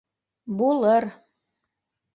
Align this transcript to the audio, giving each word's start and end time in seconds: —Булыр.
—Булыр. 0.61 1.09